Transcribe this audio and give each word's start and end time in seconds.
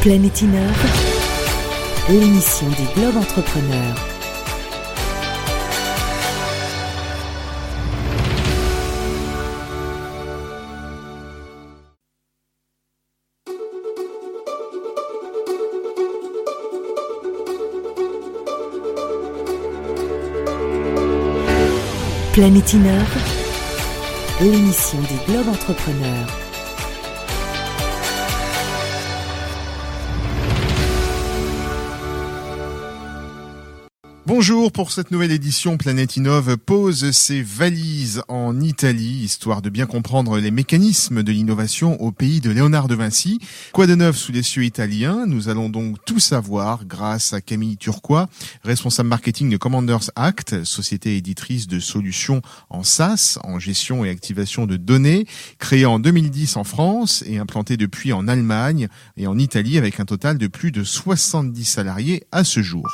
Planète 0.00 0.42
Innove, 0.42 0.86
l'émission 2.08 2.68
des 2.68 3.00
Globes 3.00 3.16
Entrepreneurs. 3.16 3.96
Planète 22.32 22.72
Innove, 22.72 23.16
l'émission 24.40 24.98
des 25.00 25.32
Globes 25.32 25.48
Entrepreneurs. 25.48 26.37
Bonjour 34.38 34.70
pour 34.70 34.92
cette 34.92 35.10
nouvelle 35.10 35.32
édition 35.32 35.76
Planète 35.76 36.16
Innove 36.16 36.56
pose 36.58 37.10
ses 37.10 37.42
valises 37.42 38.22
en 38.28 38.60
Italie, 38.60 39.24
histoire 39.24 39.62
de 39.62 39.68
bien 39.68 39.86
comprendre 39.86 40.38
les 40.38 40.52
mécanismes 40.52 41.24
de 41.24 41.32
l'innovation 41.32 42.00
au 42.00 42.12
pays 42.12 42.40
de 42.40 42.50
Léonard 42.50 42.86
de 42.86 42.94
Vinci. 42.94 43.40
Quoi 43.72 43.88
de 43.88 43.96
neuf 43.96 44.16
sous 44.16 44.30
les 44.30 44.44
cieux 44.44 44.62
italiens? 44.62 45.26
Nous 45.26 45.48
allons 45.48 45.68
donc 45.68 45.96
tout 46.04 46.20
savoir 46.20 46.84
grâce 46.84 47.32
à 47.32 47.40
Camille 47.40 47.78
Turquois, 47.78 48.28
responsable 48.62 49.08
marketing 49.08 49.50
de 49.50 49.56
Commanders 49.56 50.08
Act, 50.14 50.62
société 50.62 51.16
éditrice 51.16 51.66
de 51.66 51.80
solutions 51.80 52.40
en 52.70 52.84
SaaS, 52.84 53.40
en 53.42 53.58
gestion 53.58 54.04
et 54.04 54.10
activation 54.10 54.66
de 54.66 54.76
données, 54.76 55.26
créée 55.58 55.84
en 55.84 55.98
2010 55.98 56.58
en 56.58 56.62
France 56.62 57.24
et 57.26 57.38
implantée 57.38 57.76
depuis 57.76 58.12
en 58.12 58.28
Allemagne 58.28 58.86
et 59.16 59.26
en 59.26 59.36
Italie 59.36 59.78
avec 59.78 59.98
un 59.98 60.04
total 60.04 60.38
de 60.38 60.46
plus 60.46 60.70
de 60.70 60.84
70 60.84 61.64
salariés 61.64 62.22
à 62.30 62.44
ce 62.44 62.62
jour. 62.62 62.86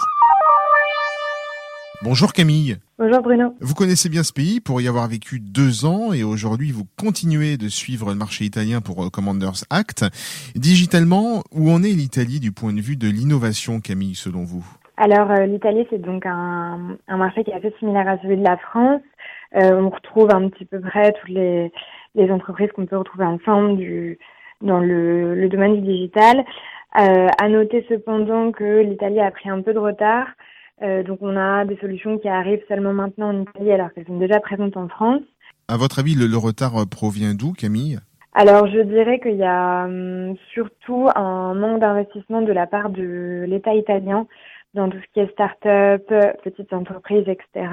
Bonjour 2.03 2.33
Camille. 2.33 2.77
Bonjour 2.99 3.23
Bruno. 3.23 3.55
Vous 3.61 3.75
connaissez 3.75 4.09
bien 4.09 4.25
ce 4.25 4.33
pays 4.33 4.61
pour 4.61 4.81
y 4.81 4.89
avoir 4.89 5.07
vécu 5.07 5.39
deux 5.39 5.85
ans 5.85 6.13
et 6.13 6.25
aujourd'hui 6.25 6.73
vous 6.73 6.85
continuez 6.99 7.57
de 7.57 7.69
suivre 7.69 8.11
le 8.11 8.17
marché 8.17 8.45
italien 8.45 8.81
pour 8.81 9.05
euh, 9.05 9.11
Commanders 9.11 9.65
Act. 9.71 10.05
Digitalement, 10.57 11.45
où 11.53 11.71
en 11.71 11.83
est 11.83 11.95
l'Italie 11.95 12.41
du 12.41 12.51
point 12.51 12.73
de 12.73 12.81
vue 12.81 12.97
de 12.97 13.07
l'innovation 13.07 13.81
Camille 13.81 14.17
selon 14.17 14.43
vous? 14.43 14.65
Alors 14.97 15.31
euh, 15.31 15.47
l'Italie 15.47 15.87
c'est 15.89 16.03
donc 16.03 16.27
un, 16.27 16.99
marché 17.09 17.45
qui 17.45 17.53
est 17.53 17.55
assez 17.55 17.73
similaire 17.79 18.09
à 18.09 18.19
celui 18.19 18.37
de 18.37 18.45
la 18.45 18.57
France. 18.57 19.03
Euh, 19.57 19.81
on 19.81 19.91
retrouve 19.91 20.35
un 20.35 20.49
petit 20.49 20.65
peu 20.65 20.81
près 20.81 21.13
toutes 21.13 21.31
les, 21.31 21.71
entreprises 22.31 22.71
qu'on 22.75 22.87
peut 22.87 22.99
retrouver 22.99 23.25
ensemble 23.25 23.77
du, 23.77 24.19
dans 24.61 24.81
le, 24.81 25.49
domaine 25.49 25.81
du 25.81 25.81
digital. 25.81 26.45
à 26.93 27.49
noter 27.49 27.87
cependant 27.89 28.51
que 28.51 28.81
l'Italie 28.81 29.21
a 29.21 29.31
pris 29.31 29.49
un 29.49 29.63
peu 29.63 29.73
de 29.73 29.79
retard. 29.79 30.27
Euh, 30.83 31.03
donc 31.03 31.19
on 31.23 31.37
a 31.37 31.65
des 31.65 31.77
solutions 31.77 32.19
qui 32.19 32.29
arrivent 32.29 32.65
seulement 32.69 32.93
maintenant 32.93 33.29
en 33.29 33.43
Italie 33.43 33.73
alors 33.73 33.93
qu'elles 33.93 34.07
sont 34.07 34.19
déjà 34.19 34.41
présentes 34.41 34.77
en 34.77 34.89
France. 34.89 35.23
À 35.69 35.77
votre 35.77 36.01
avis, 36.01 36.15
le, 36.15 36.37
retard 36.37 36.77
euh, 36.77 36.85
provient 36.85 37.35
d'où, 37.35 37.53
Camille? 37.53 37.99
Alors, 38.35 38.67
je 38.67 38.81
dirais 38.81 39.21
qu'il 39.21 39.37
y 39.37 39.45
a 39.45 39.85
hum, 39.85 40.35
surtout 40.53 41.09
un 41.15 41.55
manque 41.55 41.81
d'investissement 41.81 42.43
de 42.43 42.53
la 42.53 42.67
part 42.67 42.91
de 42.91 43.45
l'État 43.47 43.75
italien 43.75 44.27
dans 44.75 44.89
tout 44.89 44.99
ce 44.99 45.13
qui 45.13 45.21
est 45.21 45.31
start-up, 45.31 46.13
petites 46.43 46.73
entreprises, 46.73 47.29
etc. 47.29 47.71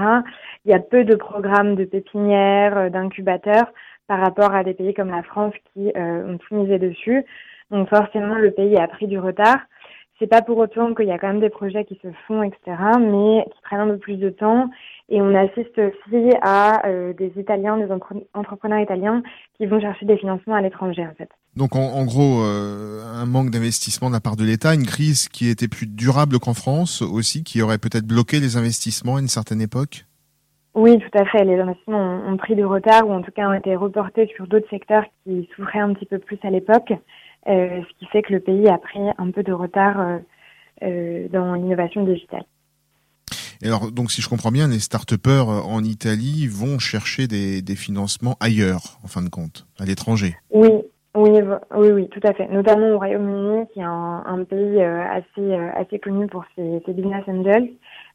Il 0.65 0.71
y 0.71 0.73
a 0.75 0.79
peu 0.79 1.03
de 1.03 1.15
programmes 1.15 1.75
de 1.75 1.85
pépinières, 1.85 2.77
euh, 2.77 2.89
d'incubateurs 2.89 3.73
par 4.07 4.19
rapport 4.19 4.53
à 4.53 4.63
des 4.63 4.75
pays 4.75 4.93
comme 4.93 5.09
la 5.09 5.23
France 5.23 5.53
qui 5.73 5.91
ont 5.95 6.37
tout 6.37 6.55
misé 6.55 6.79
dessus. 6.79 7.23
Donc 7.71 7.87
forcément, 7.87 8.35
le 8.35 8.51
pays 8.51 8.75
a 8.75 8.87
pris 8.87 9.07
du 9.07 9.17
retard. 9.17 9.59
C'est 10.21 10.27
pas 10.27 10.43
pour 10.43 10.59
autant 10.59 10.93
qu'il 10.93 11.07
y 11.07 11.11
a 11.11 11.17
quand 11.17 11.29
même 11.29 11.39
des 11.39 11.49
projets 11.49 11.83
qui 11.83 11.99
se 12.03 12.07
font, 12.27 12.43
etc., 12.43 12.77
mais 12.99 13.43
qui 13.51 13.61
prennent 13.63 13.79
un 13.79 13.87
peu 13.87 13.97
plus 13.97 14.17
de 14.17 14.29
temps. 14.29 14.69
Et 15.09 15.19
on 15.19 15.33
assiste 15.33 15.79
aussi 15.79 16.29
à 16.43 16.87
euh, 16.87 17.11
des 17.13 17.33
Italiens, 17.37 17.77
des 17.77 17.91
entrepreneurs 18.35 18.79
italiens 18.79 19.23
qui 19.57 19.65
vont 19.65 19.81
chercher 19.81 20.05
des 20.05 20.17
financements 20.17 20.53
à 20.53 20.61
l'étranger, 20.61 21.07
en 21.07 21.15
fait. 21.15 21.29
Donc, 21.55 21.75
en, 21.75 22.05
gros, 22.05 22.43
euh, 22.43 23.01
un 23.15 23.25
manque 23.25 23.49
d'investissement 23.49 24.09
de 24.09 24.13
la 24.13 24.19
part 24.19 24.35
de 24.35 24.43
l'État, 24.43 24.75
une 24.75 24.85
crise 24.85 25.27
qui 25.27 25.49
était 25.49 25.67
plus 25.67 25.87
durable 25.87 26.37
qu'en 26.37 26.53
France 26.53 27.01
aussi, 27.01 27.43
qui 27.43 27.63
aurait 27.63 27.79
peut-être 27.79 28.05
bloqué 28.05 28.39
les 28.39 28.57
investissements 28.57 29.15
à 29.15 29.21
une 29.21 29.27
certaine 29.27 29.59
époque? 29.59 30.05
Oui, 30.75 30.99
tout 30.99 31.17
à 31.17 31.25
fait. 31.25 31.43
Les 31.43 31.59
investissements 31.59 32.21
ont, 32.27 32.37
pris 32.37 32.55
du 32.55 32.63
retard 32.63 33.07
ou 33.07 33.11
en 33.11 33.21
tout 33.21 33.31
cas 33.31 33.49
ont 33.49 33.53
été 33.53 33.75
reportés 33.75 34.31
sur 34.35 34.47
d'autres 34.47 34.69
secteurs 34.69 35.03
qui 35.23 35.49
souffraient 35.55 35.79
un 35.79 35.93
petit 35.93 36.05
peu 36.05 36.19
plus 36.19 36.37
à 36.43 36.51
l'époque. 36.51 36.93
Euh, 37.47 37.81
ce 37.81 37.99
qui 37.99 38.05
fait 38.11 38.21
que 38.21 38.33
le 38.33 38.39
pays 38.39 38.67
a 38.67 38.77
pris 38.77 38.99
un 39.17 39.31
peu 39.31 39.41
de 39.41 39.51
retard 39.51 39.99
euh, 39.99 40.17
euh, 40.83 41.27
dans 41.29 41.55
l'innovation 41.55 42.03
digitale. 42.03 42.43
Et 43.63 43.67
alors, 43.67 43.91
donc, 43.91 44.11
si 44.11 44.21
je 44.21 44.29
comprends 44.29 44.51
bien, 44.51 44.67
les 44.67 44.79
start-upers 44.79 45.47
en 45.47 45.83
Italie 45.83 46.47
vont 46.47 46.79
chercher 46.79 47.27
des, 47.27 47.61
des, 47.61 47.75
financements 47.75 48.35
ailleurs, 48.39 48.99
en 49.03 49.07
fin 49.07 49.21
de 49.21 49.29
compte, 49.29 49.67
à 49.79 49.85
l'étranger. 49.85 50.35
Oui, 50.49 50.69
oui, 51.15 51.31
oui, 51.75 51.91
oui, 51.91 52.09
tout 52.09 52.19
à 52.23 52.33
fait. 52.33 52.47
Notamment 52.47 52.89
au 52.89 52.97
Royaume-Uni, 52.97 53.67
qui 53.71 53.79
est 53.79 53.83
un, 53.83 54.23
un 54.25 54.43
pays 54.45 54.81
assez, 54.81 55.53
assez 55.75 55.99
connu 55.99 56.25
pour 56.25 56.43
ses, 56.55 56.81
ses, 56.85 56.93
business 56.93 57.23
angels. 57.27 57.69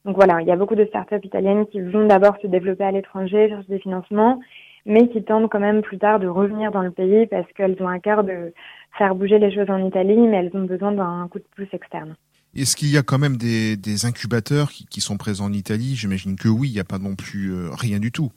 Donc 0.04 0.16
voilà, 0.16 0.40
il 0.40 0.48
y 0.48 0.52
a 0.52 0.56
beaucoup 0.56 0.74
de 0.74 0.84
start-up 0.86 1.24
italiennes 1.24 1.66
qui 1.66 1.80
vont 1.80 2.06
d'abord 2.06 2.36
se 2.42 2.48
développer 2.48 2.84
à 2.84 2.90
l'étranger, 2.90 3.48
chercher 3.48 3.68
des 3.68 3.78
financements, 3.78 4.40
mais 4.86 5.08
qui 5.08 5.22
tentent 5.22 5.50
quand 5.50 5.60
même 5.60 5.82
plus 5.82 5.98
tard 5.98 6.20
de 6.20 6.28
revenir 6.28 6.70
dans 6.70 6.82
le 6.82 6.92
pays 6.92 7.26
parce 7.26 7.50
qu'elles 7.52 7.76
ont 7.80 7.88
un 7.88 7.98
cœur 7.98 8.24
de 8.24 8.54
faire 8.96 9.14
bouger 9.14 9.38
les 9.38 9.52
choses 9.52 9.68
en 9.68 9.84
Italie, 9.84 10.16
mais 10.16 10.36
elles 10.36 10.50
ont 10.54 10.64
besoin 10.64 10.92
d'un 10.92 11.28
coup 11.28 11.38
de 11.38 11.44
pouce 11.54 11.72
externe. 11.72 12.16
Est-ce 12.54 12.76
qu'il 12.76 12.88
y 12.88 12.96
a 12.96 13.02
quand 13.02 13.18
même 13.18 13.36
des, 13.36 13.76
des 13.76 14.06
incubateurs 14.06 14.70
qui, 14.70 14.86
qui, 14.86 15.02
sont 15.02 15.18
présents 15.18 15.46
en 15.46 15.52
Italie? 15.52 15.94
J'imagine 15.94 16.36
que 16.36 16.48
oui, 16.48 16.68
il 16.70 16.72
n'y 16.72 16.80
a 16.80 16.84
pas 16.84 16.98
non 16.98 17.14
plus 17.14 17.52
euh, 17.52 17.68
rien 17.72 17.98
du 17.98 18.10
tout. 18.12 18.30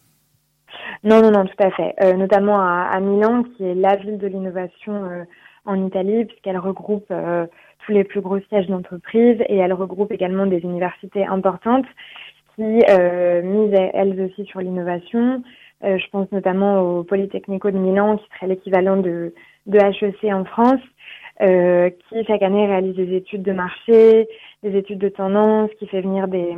Non, 1.04 1.22
non, 1.22 1.32
non, 1.32 1.46
tout 1.46 1.64
à 1.64 1.72
fait. 1.72 1.94
Euh, 2.02 2.14
notamment 2.14 2.60
à, 2.60 2.90
à, 2.92 3.00
Milan, 3.00 3.44
qui 3.44 3.64
est 3.64 3.76
la 3.76 3.96
ville 3.96 4.18
de 4.18 4.28
l'innovation 4.28 5.06
euh, 5.06 5.24
en 5.64 5.86
Italie, 5.86 6.26
puisqu'elle 6.26 6.58
regroupe 6.58 7.14
tous 7.86 7.92
les 7.92 8.04
plus 8.04 8.22
gros 8.22 8.40
sièges 8.50 8.68
d'entreprise 8.68 9.38
et 9.48 9.58
elle 9.58 9.74
regroupe 9.74 10.12
également 10.12 10.48
des 10.48 10.60
universités 10.60 11.26
importantes 11.26 11.86
qui 12.56 12.64
misent 12.64 13.80
elles 13.94 14.20
aussi 14.22 14.46
sur 14.46 14.62
l'innovation. 14.62 15.44
Je 15.82 16.10
pense 16.12 16.32
notamment 16.32 16.82
au 16.82 17.04
Polytechnico 17.04 17.72
de 17.72 17.78
Milan, 17.78 18.18
qui 18.18 18.26
serait 18.36 18.48
l'équivalent 18.48 18.98
de 18.98 19.34
de 19.70 19.78
HEC 19.78 20.34
en 20.34 20.46
France, 20.46 20.82
euh, 21.42 21.90
qui 21.90 22.26
chaque 22.26 22.42
année 22.42 22.68
réalise 22.68 22.96
des 22.96 23.16
études 23.16 23.44
de 23.44 23.54
marché, 23.54 24.28
des 24.64 24.78
études 24.78 25.00
de 25.00 25.10
tendance, 25.10 25.70
qui 25.80 25.88
fait 25.88 26.02
venir 26.02 26.28
des, 26.28 26.56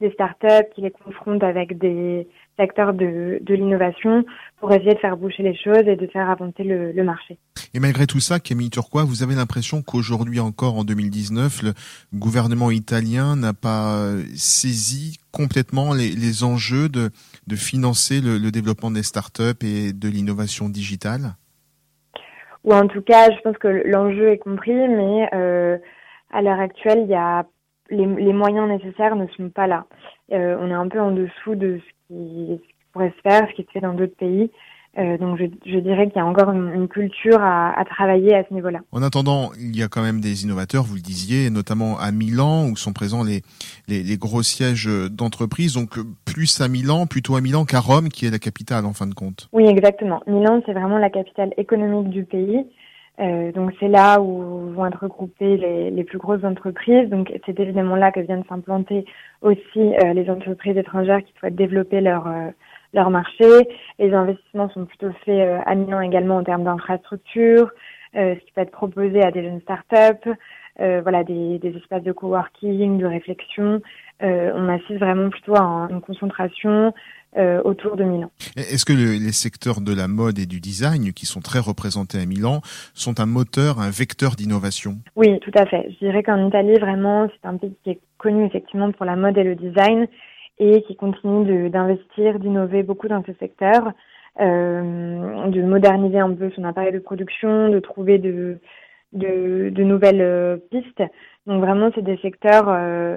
des 0.00 0.10
startups, 0.10 0.68
qui 0.74 0.82
les 0.82 0.90
confronte 0.90 1.42
avec 1.42 1.78
des 1.78 2.28
acteurs 2.58 2.92
de, 2.92 3.38
de 3.40 3.54
l'innovation 3.54 4.24
pour 4.58 4.72
essayer 4.72 4.94
de 4.94 4.98
faire 4.98 5.16
boucher 5.16 5.42
les 5.42 5.56
choses 5.56 5.86
et 5.86 5.96
de 5.96 6.06
faire 6.06 6.28
avancer 6.28 6.64
le, 6.64 6.92
le 6.92 7.04
marché. 7.04 7.38
Et 7.74 7.80
malgré 7.80 8.06
tout 8.06 8.20
ça, 8.20 8.40
Camille 8.40 8.70
Turquois, 8.70 9.04
vous 9.04 9.22
avez 9.22 9.34
l'impression 9.34 9.82
qu'aujourd'hui 9.82 10.40
encore, 10.40 10.76
en 10.76 10.84
2019, 10.84 11.62
le 11.62 11.72
gouvernement 12.14 12.70
italien 12.70 13.36
n'a 13.36 13.52
pas 13.52 13.98
euh, 13.98 14.22
saisi 14.34 15.18
complètement 15.32 15.94
les, 15.94 16.10
les 16.10 16.44
enjeux 16.44 16.88
de, 16.88 17.10
de 17.46 17.56
financer 17.56 18.20
le, 18.20 18.38
le 18.38 18.50
développement 18.50 18.90
des 18.90 19.02
startups 19.02 19.62
et 19.62 19.92
de 19.92 20.08
l'innovation 20.08 20.68
digitale? 20.68 21.34
Ou 22.64 22.74
en 22.74 22.86
tout 22.86 23.02
cas, 23.02 23.30
je 23.30 23.40
pense 23.42 23.56
que 23.58 23.68
l'enjeu 23.86 24.30
est 24.32 24.38
compris, 24.38 24.72
mais 24.72 25.28
euh, 25.32 25.78
à 26.32 26.42
l'heure 26.42 26.60
actuelle, 26.60 27.02
il 27.04 27.10
y 27.10 27.14
a 27.14 27.46
les, 27.90 28.06
les, 28.06 28.32
moyens 28.32 28.68
nécessaires 28.68 29.16
ne 29.16 29.26
sont 29.36 29.50
pas 29.50 29.66
là. 29.66 29.86
Euh, 30.32 30.56
on 30.60 30.70
est 30.70 30.74
un 30.74 30.88
peu 30.88 31.00
en 31.00 31.10
dessous 31.10 31.54
de 31.54 31.78
ce 31.78 32.14
qui, 32.14 32.60
pourrait 32.92 33.12
se 33.16 33.20
faire, 33.28 33.46
ce 33.50 33.54
qui 33.54 33.62
se 33.62 33.70
fait 33.70 33.80
dans 33.80 33.94
d'autres 33.94 34.16
pays. 34.16 34.50
Euh, 34.98 35.16
donc 35.18 35.38
je, 35.38 35.44
je 35.70 35.78
dirais 35.78 36.06
qu'il 36.08 36.16
y 36.16 36.20
a 36.20 36.26
encore 36.26 36.50
une, 36.50 36.72
une 36.74 36.88
culture 36.88 37.40
à, 37.40 37.78
à, 37.78 37.84
travailler 37.84 38.34
à 38.34 38.42
ce 38.48 38.54
niveau-là. 38.54 38.80
En 38.90 39.02
attendant, 39.02 39.50
il 39.60 39.76
y 39.76 39.82
a 39.82 39.88
quand 39.88 40.02
même 40.02 40.20
des 40.20 40.44
innovateurs, 40.44 40.82
vous 40.82 40.94
le 40.94 41.02
disiez, 41.02 41.50
notamment 41.50 41.98
à 41.98 42.10
Milan 42.10 42.66
où 42.68 42.76
sont 42.76 42.92
présents 42.92 43.22
les, 43.22 43.42
les, 43.86 44.02
les 44.02 44.16
gros 44.16 44.42
sièges 44.42 44.88
d'entreprise. 45.10 45.74
Donc 45.74 45.98
plus 46.24 46.60
à 46.60 46.68
Milan, 46.68 47.06
plutôt 47.06 47.36
à 47.36 47.40
Milan 47.40 47.64
qu'à 47.64 47.80
Rome, 47.80 48.08
qui 48.08 48.26
est 48.26 48.30
la 48.30 48.38
capitale 48.38 48.86
en 48.86 48.92
fin 48.92 49.06
de 49.06 49.14
compte. 49.14 49.48
Oui, 49.52 49.66
exactement. 49.68 50.20
Milan, 50.26 50.62
c'est 50.66 50.72
vraiment 50.72 50.98
la 50.98 51.10
capitale 51.10 51.52
économique 51.58 52.08
du 52.08 52.24
pays. 52.24 52.66
Euh, 53.20 53.50
donc 53.52 53.72
c'est 53.80 53.88
là 53.88 54.20
où 54.20 54.70
vont 54.72 54.86
être 54.86 55.02
regroupées 55.02 55.56
les, 55.56 55.90
les 55.90 56.04
plus 56.04 56.18
grosses 56.18 56.44
entreprises. 56.44 57.08
Donc 57.08 57.32
c'est 57.46 57.58
évidemment 57.58 57.96
là 57.96 58.12
que 58.12 58.20
viennent 58.20 58.44
s'implanter 58.48 59.04
aussi 59.42 59.80
euh, 59.80 60.12
les 60.12 60.30
entreprises 60.30 60.76
étrangères 60.76 61.24
qui 61.24 61.32
souhaitent 61.38 61.56
développer 61.56 62.00
leur 62.00 62.26
euh, 62.26 62.50
leur 62.94 63.10
marché. 63.10 63.44
Les 63.98 64.12
investissements 64.12 64.68
sont 64.70 64.86
plutôt 64.86 65.10
faits 65.24 65.40
euh, 65.40 65.58
à 65.66 65.74
Milan 65.74 66.00
également 66.00 66.36
en 66.36 66.44
termes 66.44 66.64
d'infrastructures, 66.64 67.70
euh, 68.16 68.34
ce 68.34 68.40
qui 68.40 68.52
peut 68.52 68.62
être 68.62 68.70
proposé 68.70 69.22
à 69.22 69.30
des 69.30 69.42
jeunes 69.42 69.60
startups, 69.60 70.30
euh, 70.80 71.00
voilà, 71.02 71.24
des, 71.24 71.58
des, 71.58 71.76
espaces 71.76 72.02
de 72.02 72.12
coworking, 72.12 72.98
de 72.98 73.06
réflexion. 73.06 73.80
on 74.20 74.68
assiste 74.68 74.98
vraiment 75.00 75.30
plutôt 75.30 75.56
à 75.56 75.88
une 75.90 76.00
concentration 76.00 76.92
euh, 77.36 77.60
autour 77.62 77.96
de 77.96 78.04
Milan. 78.04 78.30
Est-ce 78.56 78.86
que 78.86 78.94
les 78.94 79.32
secteurs 79.32 79.82
de 79.82 79.94
la 79.94 80.08
mode 80.08 80.38
et 80.38 80.46
du 80.46 80.60
design, 80.60 81.12
qui 81.12 81.26
sont 81.26 81.40
très 81.40 81.58
représentés 81.58 82.18
à 82.18 82.24
Milan, 82.24 82.62
sont 82.94 83.20
un 83.20 83.26
moteur, 83.26 83.80
un 83.80 83.90
vecteur 83.90 84.30
d'innovation? 84.30 84.94
Oui, 85.14 85.38
tout 85.40 85.50
à 85.54 85.66
fait. 85.66 85.90
Je 85.90 86.06
dirais 86.06 86.22
qu'en 86.22 86.48
Italie, 86.48 86.78
vraiment, 86.78 87.28
c'est 87.28 87.46
un 87.46 87.58
pays 87.58 87.74
qui 87.84 87.90
est 87.90 88.00
connu 88.16 88.46
effectivement 88.46 88.90
pour 88.92 89.04
la 89.04 89.14
mode 89.14 89.36
et 89.36 89.44
le 89.44 89.56
design 89.56 90.06
et 90.58 90.82
qui 90.88 90.96
continue 90.96 91.68
d'investir, 91.68 92.38
d'innover 92.38 92.82
beaucoup 92.82 93.08
dans 93.08 93.22
ce 93.24 93.32
secteur, 93.38 93.92
euh, 94.40 95.48
de 95.48 95.62
moderniser 95.62 96.20
un 96.20 96.32
peu 96.32 96.50
son 96.56 96.64
appareil 96.64 96.92
de 96.92 96.98
production, 96.98 97.68
de 97.68 97.78
trouver 97.78 98.16
de, 98.16 98.58
de, 99.12 99.70
de 99.70 99.82
nouvelles 99.82 100.20
euh, 100.20 100.56
pistes. 100.70 101.02
Donc 101.46 101.60
vraiment, 101.60 101.90
c'est 101.94 102.04
des 102.04 102.18
secteurs 102.18 102.68
euh, 102.68 103.16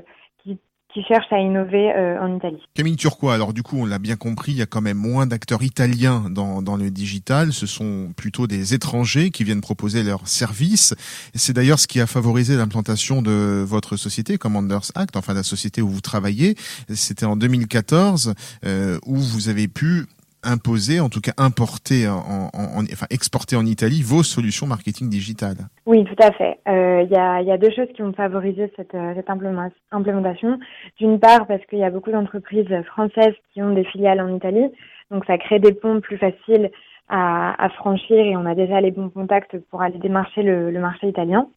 qui 0.93 1.03
cherchent 1.03 1.31
à 1.31 1.39
innover 1.39 1.91
euh, 1.91 2.19
en 2.19 2.35
Italie. 2.35 2.61
Camille 2.73 2.95
Turquois, 2.95 3.33
alors 3.33 3.53
du 3.53 3.63
coup, 3.63 3.77
on 3.77 3.85
l'a 3.85 3.99
bien 3.99 4.15
compris, 4.15 4.51
il 4.51 4.57
y 4.57 4.61
a 4.61 4.65
quand 4.65 4.81
même 4.81 4.97
moins 4.97 5.25
d'acteurs 5.25 5.63
italiens 5.63 6.25
dans, 6.29 6.61
dans 6.61 6.75
le 6.75 6.91
digital. 6.91 7.53
Ce 7.53 7.65
sont 7.65 8.13
plutôt 8.15 8.47
des 8.47 8.73
étrangers 8.73 9.31
qui 9.31 9.43
viennent 9.43 9.61
proposer 9.61 10.03
leurs 10.03 10.27
services. 10.27 10.93
C'est 11.33 11.53
d'ailleurs 11.53 11.79
ce 11.79 11.87
qui 11.87 11.99
a 11.99 12.07
favorisé 12.07 12.55
l'implantation 12.55 13.21
de 13.21 13.63
votre 13.65 13.95
société, 13.95 14.37
Commanders 14.37 14.91
Act, 14.95 15.15
enfin 15.15 15.33
la 15.33 15.43
société 15.43 15.81
où 15.81 15.89
vous 15.89 16.01
travaillez. 16.01 16.55
C'était 16.89 17.25
en 17.25 17.35
2014 17.35 18.33
euh, 18.65 18.99
où 19.05 19.15
vous 19.15 19.49
avez 19.49 19.67
pu 19.67 20.05
imposer, 20.43 20.99
en 20.99 21.09
tout 21.09 21.21
cas 21.21 21.31
importer, 21.37 22.07
en, 22.07 22.49
enfin 22.91 23.05
exporter 23.09 23.55
en 23.55 23.65
Italie 23.65 24.01
vos 24.03 24.23
solutions 24.23 24.67
marketing 24.67 25.09
digital. 25.09 25.55
Oui, 25.85 26.03
tout 26.05 26.21
à 26.21 26.31
fait. 26.31 26.59
Il 26.67 26.71
euh, 26.71 27.03
y, 27.03 27.15
a, 27.15 27.41
y, 27.41 27.51
a, 27.51 27.57
deux 27.57 27.71
choses 27.71 27.87
qui 27.95 28.01
ont 28.01 28.13
favorisé 28.13 28.71
cette, 28.75 28.95
euh, 28.95 29.13
cette 29.15 29.29
implémentation. 29.29 30.59
D'une 30.99 31.19
part, 31.19 31.47
parce 31.47 31.65
qu'il 31.65 31.79
y 31.79 31.83
a 31.83 31.89
beaucoup 31.89 32.11
d'entreprises 32.11 32.69
françaises 32.85 33.35
qui 33.53 33.61
ont 33.61 33.73
des 33.73 33.85
filiales 33.85 34.21
en 34.21 34.35
Italie, 34.35 34.69
donc 35.09 35.25
ça 35.25 35.37
crée 35.37 35.59
des 35.59 35.73
ponts 35.73 35.99
plus 36.01 36.17
faciles 36.17 36.71
à, 37.11 37.67
franchir 37.75 38.17
et 38.17 38.37
on 38.37 38.45
a 38.45 38.55
déjà 38.55 38.79
les 38.79 38.91
bons 38.91 39.09
contacts 39.09 39.57
pour 39.69 39.81
aller 39.81 39.97
démarcher 39.97 40.43
le, 40.43 40.71
le 40.71 40.79
marché 40.79 41.09
italien, 41.09 41.47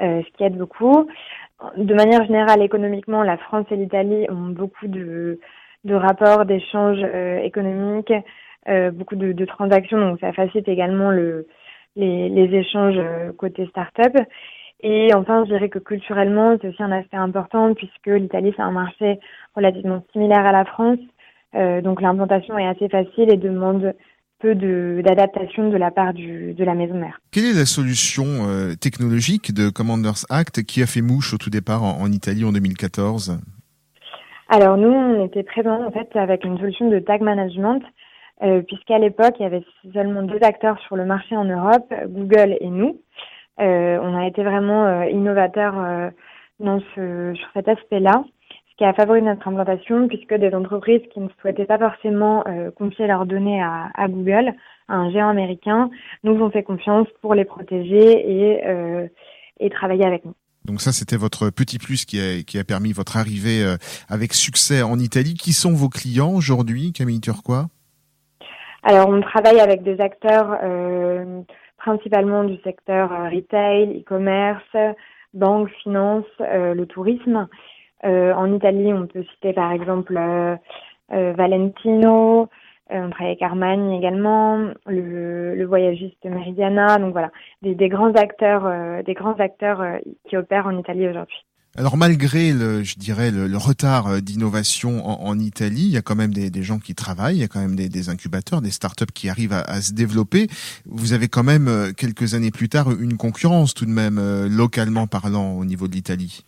euh, 0.00 0.22
ce 0.22 0.36
qui 0.36 0.42
aide 0.42 0.56
beaucoup. 0.56 1.06
De 1.76 1.94
manière 1.94 2.24
générale, 2.24 2.62
économiquement, 2.62 3.22
la 3.22 3.36
France 3.36 3.66
et 3.70 3.76
l'Italie 3.76 4.26
ont 4.30 4.46
beaucoup 4.46 4.86
de 4.86 5.38
de 5.86 5.94
rapports, 5.94 6.44
d'échanges 6.44 7.00
euh, 7.02 7.38
économiques, 7.38 8.12
euh, 8.68 8.90
beaucoup 8.90 9.16
de, 9.16 9.44
transactions, 9.44 9.98
donc 9.98 10.20
ça 10.20 10.32
facilite 10.32 10.68
également 10.68 11.10
le, 11.10 11.46
les, 11.94 12.48
échanges 12.52 12.98
euh, 12.98 13.32
côté 13.32 13.66
start-up. 13.68 14.14
Et 14.82 15.14
enfin, 15.14 15.44
je 15.44 15.52
dirais 15.52 15.68
que 15.68 15.78
culturellement, 15.78 16.56
c'est 16.60 16.68
aussi 16.68 16.82
un 16.82 16.92
aspect 16.92 17.16
important 17.16 17.72
puisque 17.74 18.08
l'Italie, 18.08 18.52
c'est 18.56 18.62
un 18.62 18.72
marché 18.72 19.18
relativement 19.54 20.04
similaire 20.12 20.44
à 20.44 20.52
la 20.52 20.64
France. 20.66 20.98
Donc 21.54 22.02
l'implantation 22.02 22.58
est 22.58 22.66
assez 22.66 22.90
facile 22.90 23.32
et 23.32 23.38
demande 23.38 23.94
peu 24.40 24.54
d'adaptation 24.54 25.70
de, 25.70 25.78
la 25.78 25.90
part 25.90 26.12
du, 26.12 26.52
de 26.52 26.62
la 26.62 26.74
maison 26.74 26.92
mère. 26.92 27.18
Quelle 27.30 27.46
est 27.46 27.58
la 27.58 27.64
solution 27.64 28.24
technologique 28.78 29.54
de 29.54 29.70
Commanders 29.70 30.26
Act 30.28 30.62
qui 30.64 30.82
a 30.82 30.86
fait 30.86 31.00
mouche 31.00 31.32
au 31.32 31.38
tout 31.38 31.48
départ 31.48 31.82
en, 31.82 32.02
en 32.02 32.12
Italie 32.12 32.44
en 32.44 32.52
2014 32.52 33.40
alors 34.48 34.76
nous, 34.76 34.88
on 34.92 35.24
était 35.24 35.42
présents 35.42 35.84
en 35.84 35.90
fait 35.90 36.14
avec 36.14 36.44
une 36.44 36.58
solution 36.58 36.88
de 36.88 36.98
tag 37.00 37.20
management, 37.20 37.82
euh, 38.42 38.62
puisqu'à 38.62 38.98
l'époque, 38.98 39.34
il 39.40 39.42
y 39.42 39.46
avait 39.46 39.64
seulement 39.92 40.22
deux 40.22 40.38
acteurs 40.42 40.78
sur 40.80 40.96
le 40.96 41.04
marché 41.04 41.36
en 41.36 41.44
Europe, 41.44 41.92
Google 42.06 42.56
et 42.60 42.68
nous. 42.68 43.00
Euh, 43.60 43.98
on 44.02 44.16
a 44.16 44.26
été 44.26 44.44
vraiment 44.44 44.86
euh, 44.86 45.06
innovateurs 45.06 45.74
euh, 45.78 46.10
dans 46.60 46.80
ce, 46.94 47.32
sur 47.34 47.48
cet 47.54 47.68
aspect-là, 47.68 48.24
ce 48.70 48.76
qui 48.76 48.84
a 48.84 48.92
favorisé 48.92 49.26
notre 49.26 49.48
implantation, 49.48 50.06
puisque 50.06 50.34
des 50.34 50.54
entreprises 50.54 51.02
qui 51.12 51.20
ne 51.20 51.28
souhaitaient 51.40 51.64
pas 51.64 51.78
forcément 51.78 52.44
euh, 52.46 52.70
confier 52.70 53.06
leurs 53.06 53.26
données 53.26 53.62
à, 53.62 53.88
à, 53.94 54.08
Google, 54.08 54.52
à 54.88 54.94
un 54.94 55.10
géant 55.10 55.30
américain, 55.30 55.90
nous 56.22 56.40
ont 56.40 56.50
fait 56.50 56.62
confiance 56.62 57.08
pour 57.22 57.34
les 57.34 57.46
protéger 57.46 57.96
et, 57.96 59.08
et 59.58 59.70
travailler 59.70 60.06
avec 60.06 60.24
nous. 60.24 60.34
Donc 60.66 60.80
ça, 60.80 60.92
c'était 60.92 61.16
votre 61.16 61.50
petit 61.50 61.78
plus 61.78 62.04
qui 62.04 62.18
a, 62.18 62.64
permis 62.64 62.92
votre 62.92 63.16
arrivée 63.16 63.64
euh, 63.64 63.76
avec 64.08 64.32
succès 64.32 64.82
en 64.82 64.98
Italie. 64.98 65.34
Qui 65.34 65.52
sont 65.52 65.72
vos 65.72 65.88
clients 65.88 66.32
aujourd'hui, 66.32 66.92
Camille 66.92 67.20
Turquois? 67.20 67.66
Alors, 68.82 69.08
on 69.08 69.20
travaille 69.20 69.60
avec 69.60 69.82
des 69.82 70.00
acteurs 70.00 70.58
euh, 70.62 71.42
principalement 71.78 72.44
du 72.44 72.56
secteur 72.62 73.12
euh, 73.12 73.28
retail, 73.28 74.00
e-commerce, 74.00 74.76
banque, 75.34 75.70
finance, 75.82 76.24
le 76.40 76.84
tourisme. 76.84 77.48
En 78.02 78.54
Italie, 78.54 78.92
on 78.92 79.06
peut 79.06 79.24
citer 79.34 79.52
par 79.52 79.72
exemple 79.72 80.18
Valentino, 81.10 82.48
on 82.90 83.10
travaille 83.10 83.32
avec 83.32 83.42
Armani 83.42 83.96
également, 83.96 84.58
le, 84.86 85.54
le 85.54 85.64
voyagiste 85.64 86.24
Meridiana, 86.24 86.98
donc 86.98 87.12
voilà, 87.12 87.30
des, 87.62 87.74
des 87.74 87.88
grands 87.88 88.12
acteurs, 88.12 88.64
euh, 88.66 89.02
des 89.02 89.14
grands 89.14 89.34
acteurs 89.34 89.80
euh, 89.80 89.98
qui 90.28 90.36
opèrent 90.36 90.66
en 90.66 90.78
Italie 90.78 91.08
aujourd'hui. 91.08 91.44
Alors 91.78 91.98
malgré 91.98 92.52
le, 92.52 92.82
je 92.84 92.96
dirais 92.96 93.30
le, 93.30 93.48
le 93.48 93.56
retard 93.58 94.22
d'innovation 94.22 95.06
en, 95.06 95.28
en, 95.28 95.38
Italie, 95.38 95.82
il 95.82 95.90
y 95.90 95.98
a 95.98 96.02
quand 96.02 96.14
même 96.14 96.32
des, 96.32 96.48
des, 96.48 96.62
gens 96.62 96.78
qui 96.78 96.94
travaillent, 96.94 97.36
il 97.36 97.40
y 97.40 97.44
a 97.44 97.48
quand 97.48 97.60
même 97.60 97.76
des, 97.76 97.90
des 97.90 98.08
incubateurs, 98.08 98.62
des 98.62 98.70
startups 98.70 99.12
qui 99.12 99.28
arrivent 99.28 99.52
à, 99.52 99.60
à, 99.60 99.82
se 99.82 99.92
développer. 99.92 100.46
Vous 100.86 101.12
avez 101.12 101.28
quand 101.28 101.44
même 101.44 101.92
quelques 101.94 102.32
années 102.34 102.50
plus 102.50 102.70
tard 102.70 102.90
une 102.90 103.18
concurrence 103.18 103.74
tout 103.74 103.84
de 103.84 103.90
même 103.90 104.18
localement 104.48 105.06
parlant 105.06 105.52
au 105.52 105.66
niveau 105.66 105.86
de 105.86 105.92
l'Italie. 105.92 106.44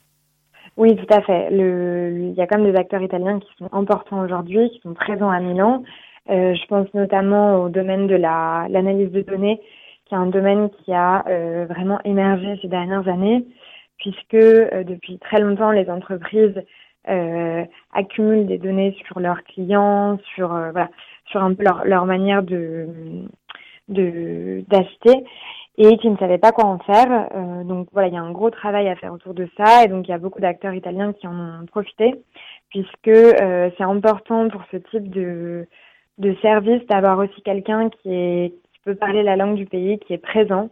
Oui, 0.79 0.95
tout 0.95 1.13
à 1.13 1.21
fait. 1.23 1.51
Le, 1.51 2.31
il 2.31 2.35
y 2.35 2.41
a 2.41 2.47
quand 2.47 2.59
même 2.59 2.73
des 2.73 2.79
acteurs 2.79 3.03
italiens 3.03 3.41
qui 3.41 3.49
sont 3.59 3.69
importants 3.73 4.23
aujourd'hui, 4.23 4.71
qui 4.71 4.81
sont 4.81 4.95
présents 4.95 5.29
à 5.29 5.41
Milan. 5.41 5.83
Euh, 6.31 6.55
je 6.55 6.67
pense 6.67 6.93
notamment 6.95 7.63
au 7.63 7.69
domaine 7.69 8.07
de 8.07 8.15
la 8.15 8.67
l'analyse 8.69 9.11
de 9.11 9.23
données, 9.23 9.61
qui 10.07 10.15
est 10.15 10.19
un 10.19 10.27
domaine 10.27 10.71
qui 10.71 10.93
a 10.93 11.25
euh, 11.29 11.67
vraiment 11.69 12.01
émergé 12.05 12.59
ces 12.63 12.69
dernières 12.69 13.09
années, 13.09 13.45
puisque 13.99 14.35
euh, 14.35 14.85
depuis 14.85 15.19
très 15.19 15.41
longtemps, 15.41 15.71
les 15.71 15.89
entreprises 15.91 16.63
euh, 17.09 17.65
accumulent 17.95 18.47
des 18.47 18.59
données 18.59 18.97
sur 19.07 19.21
leurs 19.21 19.43
clients, 19.45 20.19
sur 20.35 20.49
voilà, 20.49 20.91
sur 21.27 21.43
un 21.43 21.55
peu 21.55 21.65
leur, 21.65 21.85
leur 21.85 22.07
manière 22.07 22.43
de 22.43 22.87
de 23.89 24.65
d'acheter 24.69 25.25
et 25.79 25.97
qui 25.99 26.11
ne 26.11 26.17
savaient 26.17 26.39
pas 26.39 26.53
quoi 26.53 26.65
en 26.65 26.79
faire. 26.79 27.29
Euh, 27.35 27.65
donc 27.65 27.89
voilà, 27.93 28.09
il 28.09 28.15
y 28.15 28.17
a 28.17 28.23
un 28.23 28.33
gros 28.33 28.51
travail 28.51 28.89
à 28.89 28.97
faire 28.97 29.13
autour 29.13 29.33
de 29.33 29.49
ça 29.57 29.85
et 29.85 29.89
donc 29.89 30.09
il 30.09 30.11
y 30.11 30.15
a 30.15 30.19
beaucoup 30.19 30.41
d'acteurs 30.41 30.75
italiens 30.75 31.13
qui 31.13 31.27
en 31.27 31.63
ont 31.63 31.67
profité 31.67 32.15
puisque 32.71 33.09
euh, 33.09 33.71
c'est 33.79 33.85
important 33.85 34.49
pour 34.49 34.63
ce 34.71 34.77
type 34.77 35.09
de 35.09 35.67
de 36.19 36.35
service 36.43 36.85
d'avoir 36.89 37.19
aussi 37.19 37.41
quelqu'un 37.43 37.91
qui 37.91 38.53
qui 38.73 38.81
peut 38.85 38.95
parler 38.95 39.23
la 39.23 39.37
langue 39.37 39.57
du 39.57 39.67
pays, 39.67 39.99
qui 39.99 40.13
est 40.13 40.19
présent, 40.19 40.71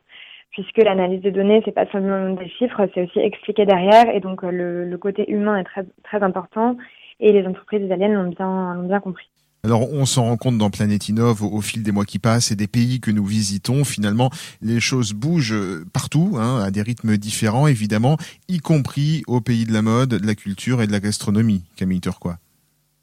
puisque 0.51 0.79
l'analyse 0.79 1.23
des 1.23 1.31
données 1.31 1.63
c'est 1.65 1.73
pas 1.73 1.87
seulement 1.87 2.35
des 2.35 2.49
chiffres, 2.49 2.89
c'est 2.95 3.03
aussi 3.03 3.19
expliqué 3.19 3.67
derrière 3.67 4.15
et 4.15 4.21
donc 4.21 4.43
le, 4.43 4.85
le 4.85 4.99
côté 4.99 5.31
humain 5.31 5.57
est 5.59 5.65
très 5.65 5.85
très 6.05 6.23
important 6.23 6.77
et 7.21 7.33
les 7.33 7.47
entreprises 7.47 7.83
italiennes 7.83 8.15
l'ont 8.15 8.31
bien 8.31 8.75
l'ont 8.75 8.89
bien 8.89 9.01
compris. 9.01 9.29
Alors, 9.67 9.93
on 9.93 10.07
s'en 10.07 10.27
rend 10.27 10.37
compte 10.37 10.59
dans 10.59 10.71
Planète 10.71 11.09
Innov 11.09 11.43
au, 11.43 11.61
fil 11.61 11.83
des 11.83 11.91
mois 11.91 12.05
qui 12.05 12.21
passent 12.21 12.53
et 12.53 12.55
des 12.55 12.69
pays 12.69 13.01
que 13.01 13.11
nous 13.11 13.25
visitons. 13.25 13.83
Finalement, 13.83 14.31
les 14.63 14.79
choses 14.79 15.13
bougent 15.13 15.83
partout, 15.93 16.37
hein, 16.37 16.63
à 16.63 16.71
des 16.71 16.83
rythmes 16.83 17.17
différents, 17.17 17.67
évidemment, 17.67 18.17
y 18.47 18.59
compris 18.59 19.25
au 19.27 19.41
pays 19.41 19.65
de 19.65 19.73
la 19.73 19.83
mode, 19.83 20.11
de 20.11 20.27
la 20.27 20.37
culture 20.37 20.83
et 20.83 20.87
de 20.87 20.93
la 20.93 21.01
gastronomie. 21.01 21.65
Camille 21.75 22.01
Turquois. 22.01 22.37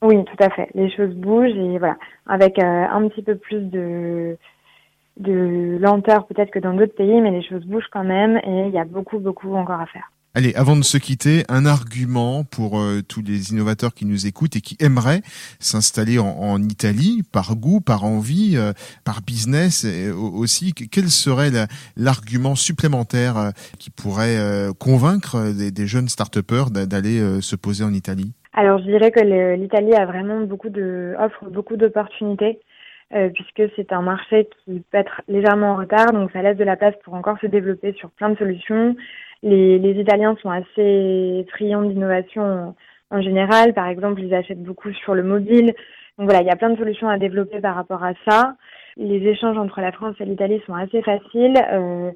Oui, 0.04 0.24
tout 0.26 0.44
à 0.44 0.50
fait. 0.50 0.70
Les 0.76 0.92
choses 0.92 1.16
bougent 1.16 1.56
et 1.56 1.80
voilà, 1.80 1.98
avec 2.28 2.60
euh, 2.60 2.64
un 2.64 3.08
petit 3.08 3.24
peu 3.24 3.36
plus 3.36 3.62
de 3.62 4.38
de 5.18 5.78
lenteur 5.80 6.26
peut-être 6.28 6.52
que 6.52 6.60
dans 6.60 6.74
d'autres 6.74 6.96
pays, 6.96 7.22
mais 7.22 7.32
les 7.32 7.44
choses 7.44 7.66
bougent 7.66 7.90
quand 7.92 8.04
même 8.04 8.38
et 8.38 8.68
il 8.68 8.74
y 8.74 8.80
a 8.80 8.86
beaucoup, 8.86 9.20
beaucoup 9.20 9.54
encore 9.56 9.80
à 9.80 9.86
faire. 9.86 10.12
Allez, 10.36 10.56
avant 10.56 10.76
de 10.76 10.82
se 10.82 10.98
quitter, 10.98 11.44
un 11.48 11.68
argument 11.68 12.44
pour 12.44 12.80
euh, 12.80 13.02
tous 13.08 13.22
les 13.22 13.52
innovateurs 13.52 13.94
qui 13.94 14.08
nous 14.08 14.26
écoutent 14.26 14.56
et 14.56 14.62
qui 14.62 14.76
aimeraient 14.80 15.22
s'installer 15.60 16.18
en, 16.18 16.58
Italie 16.58 17.22
par 17.32 17.56
goût, 17.56 17.82
par 17.82 18.04
envie, 18.04 18.58
euh, 18.58 18.74
par 19.06 19.22
business 19.22 19.84
et, 19.84 20.10
aussi. 20.10 20.74
Quel 20.74 21.10
serait 21.10 21.52
l'argument 21.96 22.56
supplémentaire 22.56 23.38
euh, 23.38 23.50
qui 23.78 23.92
pourrait 23.92 24.40
convaincre 24.80 25.54
des, 25.54 25.70
des 25.70 25.86
jeunes 25.86 26.10
start-upers 26.10 26.72
d'aller 26.72 27.20
se 27.42 27.56
poser 27.56 27.84
en 27.84 27.94
Italie? 27.94 28.34
Alors 28.54 28.80
je 28.80 28.86
dirais 28.86 29.12
que 29.12 29.20
l'Italie 29.56 29.94
a 29.94 30.08
vraiment 30.08 30.42
beaucoup 30.42 30.70
de 30.70 31.14
offre 31.20 31.46
beaucoup 31.52 31.76
d'opportunités 31.76 32.60
euh, 33.14 33.30
puisque 33.30 33.72
c'est 33.76 33.92
un 33.94 34.02
marché 34.02 34.50
qui 34.66 34.84
peut 34.92 34.98
être 34.98 35.22
légèrement 35.28 35.74
en 35.74 35.76
retard, 35.76 36.14
donc 36.14 36.32
ça 36.32 36.42
laisse 36.42 36.58
de 36.58 36.64
la 36.64 36.76
place 36.76 36.96
pour 37.04 37.14
encore 37.14 37.38
se 37.40 37.46
développer 37.46 37.94
sur 37.94 38.10
plein 38.10 38.30
de 38.30 38.38
solutions. 38.38 38.96
Les, 39.44 39.78
les 39.78 40.00
Italiens 40.00 40.36
sont 40.42 40.50
assez 40.50 41.46
friands 41.52 41.84
d'innovation 41.84 42.76
en, 43.12 43.22
général, 43.22 43.74
par 43.74 43.88
exemple 43.88 44.22
ils 44.22 44.34
achètent 44.34 44.64
beaucoup 44.64 44.92
sur 44.94 45.14
le 45.14 45.24
mobile. 45.24 45.74
Donc 46.18 46.30
voilà, 46.30 46.42
il 46.42 46.48
y 46.48 46.52
a 46.52 46.56
plein 46.56 46.70
de 46.70 46.78
solutions 46.78 47.10
à 47.10 47.18
développer 47.18 47.60
par 47.60 47.76
rapport 47.76 48.04
à 48.04 48.14
ça. 48.28 48.56
Les 48.98 49.28
échanges 49.28 49.58
entre 49.58 49.82
la 49.82 49.92
France 49.92 50.16
et 50.20 50.26
l'Italie 50.26 50.62
sont 50.66 50.74
assez 50.74 51.02
faciles. 51.02 51.58
Euh, 51.72 52.12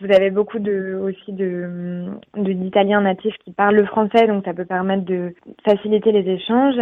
vous 0.00 0.12
avez 0.12 0.30
beaucoup 0.30 0.58
de 0.58 0.98
aussi 1.02 1.32
de 1.32 2.06
d'Italiens 2.36 3.02
natifs 3.02 3.36
qui 3.44 3.52
parlent 3.52 3.76
le 3.76 3.84
français, 3.84 4.26
donc 4.26 4.44
ça 4.44 4.54
peut 4.54 4.64
permettre 4.64 5.04
de 5.04 5.34
faciliter 5.64 6.12
les 6.12 6.26
échanges. 6.30 6.80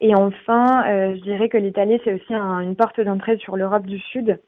Et 0.00 0.14
enfin, 0.14 0.84
je 1.14 1.22
dirais 1.22 1.48
que 1.48 1.58
l'Italie, 1.58 2.00
c'est 2.04 2.12
aussi 2.12 2.34
une 2.34 2.76
porte 2.76 3.00
d'entrée 3.00 3.36
sur 3.38 3.56
l'Europe 3.56 3.86
du 3.86 3.98
Sud, 3.98 4.38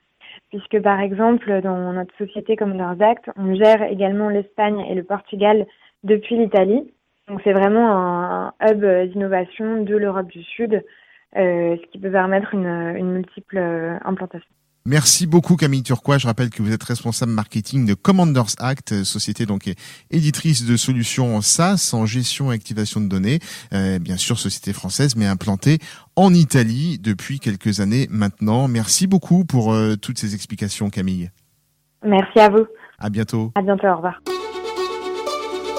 puisque 0.55 0.81
par 0.85 1.01
exemple, 1.01 1.61
dans 1.63 1.93
notre 1.93 2.17
société 2.17 2.55
comme 2.55 2.79
leurs 2.79 3.03
actes, 3.03 3.29
on 3.37 3.57
gère 3.57 3.83
également 3.83 4.29
l'Espagne 4.29 4.85
et 4.89 4.95
le 4.95 5.03
Portugal 5.03 5.67
depuis 6.05 6.37
l'Italie. 6.37 6.93
Donc 7.27 7.41
c'est 7.43 7.53
vraiment 7.53 7.91
un, 7.91 8.55
hub 8.63 8.85
d'innovation 9.11 9.83
de 9.83 9.97
l'Europe 9.97 10.29
du 10.29 10.45
Sud, 10.45 10.75
euh, 11.37 11.77
ce 11.77 11.87
qui 11.91 11.99
peut 11.99 12.11
permettre 12.11 12.55
une, 12.55 13.03
multiple 13.03 13.59
euh, 13.59 13.97
implantation. 14.05 14.49
Merci 14.87 15.27
beaucoup 15.27 15.57
Camille 15.57 15.83
Turquois. 15.83 16.19
Je 16.19 16.27
rappelle 16.27 16.51
que 16.51 16.63
vous 16.63 16.71
êtes 16.71 16.83
responsable 16.83 17.33
marketing 17.33 17.87
de 17.87 17.95
Commanders 17.95 18.55
Act, 18.59 19.03
société 19.03 19.47
donc 19.47 19.73
éditrice 20.11 20.67
de 20.67 20.77
solutions 20.77 21.41
SaaS 21.41 21.93
en 21.95 22.05
gestion 22.05 22.53
et 22.53 22.55
activation 22.55 23.01
de 23.01 23.09
données. 23.09 23.39
Euh, 23.73 23.99
bien 23.99 24.19
sûr, 24.19 24.39
société 24.39 24.75
française, 24.75 25.17
mais 25.17 25.27
implantée 25.27 25.79
en 26.17 26.35
Italie 26.35 26.99
depuis 26.99 27.41
quelques 27.41 27.81
années 27.81 28.09
maintenant. 28.11 28.69
Merci 28.69 29.07
beaucoup 29.07 29.47
pour 29.47 29.73
euh, 29.73 29.97
toutes 29.97 30.19
ces 30.19 30.35
explications, 30.35 30.91
Camille. 30.91 31.31
Merci 32.05 32.39
à 32.41 32.51
vous. 32.51 32.67
À 32.99 33.09
bientôt. 33.09 33.53
À 33.55 33.63
bientôt. 33.63 33.87
Au 33.87 33.97
revoir. 33.97 34.21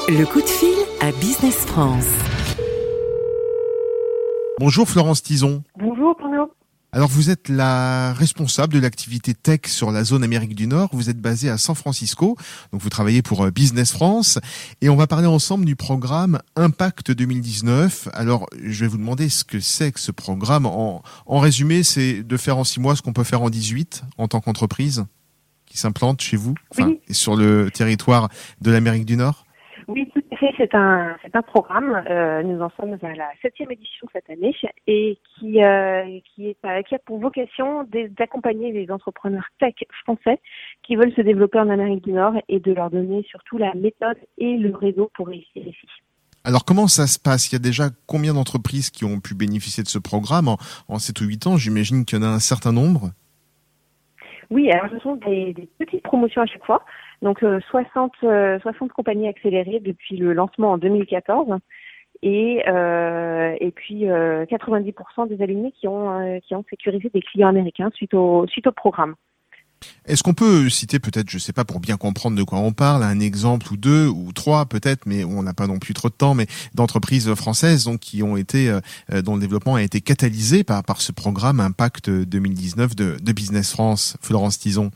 Le 0.09 0.25
coup 0.25 0.41
de 0.41 0.47
fil 0.47 0.73
à 1.01 1.11
Business 1.11 1.63
France. 1.67 2.07
Bonjour 4.59 4.87
Florence 4.87 5.21
Tison. 5.21 5.61
Bonjour 5.77 6.15
Bruno. 6.19 6.49
Alors 6.95 7.09
vous 7.09 7.29
êtes 7.29 7.49
la 7.49 8.13
responsable 8.13 8.71
de 8.73 8.79
l'activité 8.79 9.33
tech 9.33 9.59
sur 9.65 9.91
la 9.91 10.05
zone 10.05 10.23
Amérique 10.23 10.55
du 10.55 10.65
Nord. 10.65 10.87
Vous 10.93 11.09
êtes 11.09 11.19
basée 11.19 11.49
à 11.49 11.57
San 11.57 11.75
Francisco, 11.75 12.37
donc 12.71 12.81
vous 12.81 12.89
travaillez 12.89 13.21
pour 13.21 13.43
euh, 13.43 13.51
Business 13.51 13.91
France 13.91 14.39
et 14.79 14.87
on 14.87 14.95
va 14.95 15.05
parler 15.05 15.27
ensemble 15.27 15.65
du 15.65 15.75
programme 15.75 16.39
Impact 16.55 17.11
2019. 17.11 18.07
Alors 18.13 18.47
je 18.63 18.79
vais 18.79 18.87
vous 18.87 18.97
demander 18.97 19.27
ce 19.27 19.43
que 19.43 19.59
c'est 19.59 19.91
que 19.91 19.99
ce 19.99 20.13
programme. 20.13 20.65
En, 20.65 21.03
en 21.25 21.39
résumé, 21.39 21.83
c'est 21.83 22.23
de 22.23 22.37
faire 22.37 22.57
en 22.57 22.63
six 22.63 22.79
mois 22.79 22.95
ce 22.95 23.01
qu'on 23.01 23.11
peut 23.11 23.25
faire 23.25 23.41
en 23.41 23.49
18 23.49 24.03
en 24.17 24.29
tant 24.29 24.39
qu'entreprise 24.39 25.03
qui 25.65 25.77
s'implante 25.77 26.21
chez 26.21 26.37
vous, 26.37 26.55
enfin, 26.71 26.93
sur 27.11 27.35
le 27.35 27.69
territoire 27.71 28.29
de 28.61 28.71
l'Amérique 28.71 29.05
du 29.05 29.17
Nord. 29.17 29.44
C'est 30.57 30.75
un, 30.75 31.15
c'est 31.23 31.35
un 31.35 31.41
programme. 31.41 32.03
Euh, 32.09 32.43
nous 32.43 32.61
en 32.61 32.69
sommes 32.77 32.97
à 33.01 33.15
la 33.15 33.29
septième 33.41 33.71
édition 33.71 34.07
cette 34.13 34.29
année 34.29 34.55
et 34.87 35.17
qui, 35.37 35.63
euh, 35.63 36.19
qui, 36.33 36.49
est, 36.49 36.57
euh, 36.65 36.81
qui 36.83 36.95
a 36.95 36.99
pour 36.99 37.19
vocation 37.19 37.87
d'accompagner 38.17 38.71
les 38.71 38.91
entrepreneurs 38.91 39.47
tech 39.59 39.75
français 40.03 40.39
qui 40.83 40.95
veulent 40.95 41.13
se 41.13 41.21
développer 41.21 41.59
en 41.59 41.69
Amérique 41.69 42.03
du 42.03 42.11
Nord 42.11 42.33
et 42.47 42.59
de 42.59 42.73
leur 42.73 42.89
donner 42.89 43.25
surtout 43.29 43.57
la 43.57 43.73
méthode 43.73 44.17
et 44.37 44.57
le 44.57 44.75
réseau 44.75 45.09
pour 45.15 45.27
réussir 45.27 45.65
ici. 45.65 45.87
Alors 46.43 46.63
comment 46.63 46.87
ça 46.87 47.07
se 47.07 47.17
passe? 47.17 47.49
Il 47.51 47.53
y 47.53 47.55
a 47.55 47.59
déjà 47.59 47.85
combien 48.05 48.33
d'entreprises 48.33 48.91
qui 48.91 49.05
ont 49.05 49.19
pu 49.19 49.33
bénéficier 49.33 49.83
de 49.83 49.89
ce 49.89 49.99
programme? 49.99 50.47
En, 50.47 50.57
en 50.87 50.99
7 50.99 51.21
ou 51.21 51.25
8 51.25 51.47
ans 51.47 51.57
J'imagine 51.57 52.05
qu'il 52.05 52.19
y 52.19 52.21
en 52.21 52.25
a 52.25 52.29
un 52.29 52.39
certain 52.39 52.71
nombre? 52.71 53.11
Oui, 54.51 54.69
alors 54.71 54.91
ce 54.91 54.99
sont 54.99 55.15
des, 55.15 55.53
des 55.53 55.67
petites 55.79 56.03
promotions 56.03 56.41
à 56.41 56.45
chaque 56.45 56.65
fois. 56.65 56.83
Donc 57.21 57.39
60, 57.39 58.11
euh, 58.23 58.59
60 58.59 58.89
euh, 58.89 58.93
compagnies 58.93 59.27
accélérées 59.27 59.79
depuis 59.79 60.17
le 60.17 60.33
lancement 60.33 60.73
en 60.73 60.77
2014 60.77 61.47
et, 62.21 62.63
euh, 62.67 63.55
et 63.59 63.71
puis 63.71 64.05
90% 64.05 65.27
des 65.27 65.41
alumni 65.41 65.71
qui 65.73 65.87
ont, 65.87 66.39
qui 66.45 66.55
ont 66.55 66.63
sécurisé 66.69 67.09
des 67.13 67.21
clients 67.21 67.49
américains 67.49 67.89
suite 67.93 68.13
au, 68.13 68.47
suite 68.47 68.67
au 68.67 68.71
programme. 68.71 69.15
Est-ce 70.05 70.23
qu'on 70.23 70.33
peut 70.33 70.69
citer 70.69 70.99
peut-être, 70.99 71.29
je 71.29 71.37
sais 71.37 71.53
pas, 71.53 71.65
pour 71.65 71.79
bien 71.79 71.97
comprendre 71.97 72.37
de 72.37 72.43
quoi 72.43 72.59
on 72.59 72.71
parle, 72.71 73.03
un 73.03 73.19
exemple 73.19 73.71
ou 73.71 73.77
deux 73.77 74.07
ou 74.07 74.31
trois 74.33 74.65
peut-être, 74.65 75.05
mais 75.05 75.23
on 75.25 75.43
n'a 75.43 75.53
pas 75.53 75.67
non 75.67 75.77
plus 75.77 75.93
trop 75.93 76.09
de 76.09 76.13
temps, 76.13 76.33
mais 76.33 76.47
d'entreprises 76.73 77.31
françaises 77.35 77.83
donc 77.83 77.99
qui 77.99 78.23
ont 78.23 78.37
été, 78.37 78.71
dont 79.23 79.35
le 79.35 79.41
développement 79.41 79.75
a 79.75 79.83
été 79.83 80.01
catalysé 80.01 80.63
par 80.63 80.83
par 80.83 81.01
ce 81.01 81.11
programme 81.11 81.59
Impact 81.59 82.09
2019 82.09 82.95
de, 82.95 83.17
de 83.21 83.31
Business 83.33 83.73
France, 83.73 84.17
Florence 84.21 84.57
Tison? 84.57 84.91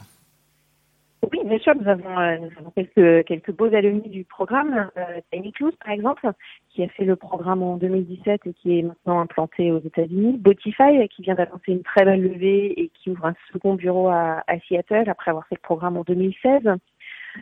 Oui, 1.21 1.39
bien 1.45 1.59
sûr, 1.59 1.73
nous 1.75 1.87
avons, 1.87 2.17
euh, 2.17 2.37
nous 2.37 2.49
avons 2.59 2.71
quelques, 2.71 3.27
quelques 3.27 3.51
beaux 3.51 3.73
alumni 3.73 4.07
du 4.09 4.23
programme. 4.23 4.89
Euh, 4.97 5.19
Tiny 5.31 5.53
par 5.83 5.93
exemple, 5.93 6.31
qui 6.69 6.83
a 6.83 6.87
fait 6.89 7.03
le 7.03 7.15
programme 7.15 7.61
en 7.61 7.77
2017 7.77 8.41
et 8.45 8.53
qui 8.53 8.79
est 8.79 8.83
maintenant 8.83 9.19
implanté 9.19 9.71
aux 9.71 9.81
États-Unis. 9.81 10.37
Botify, 10.37 11.07
qui 11.09 11.21
vient 11.21 11.35
d'annoncer 11.35 11.73
une 11.73 11.83
très 11.83 12.05
belle 12.05 12.21
levée 12.21 12.79
et 12.79 12.89
qui 12.89 13.09
ouvre 13.09 13.25
un 13.25 13.35
second 13.51 13.75
bureau 13.75 14.07
à, 14.07 14.43
à 14.47 14.59
Seattle 14.67 15.09
après 15.09 15.31
avoir 15.31 15.45
fait 15.47 15.55
le 15.55 15.61
programme 15.61 15.97
en 15.97 16.03
2016. 16.03 16.69